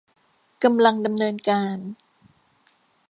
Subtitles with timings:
[0.63, 1.77] กำลังดำเนินการ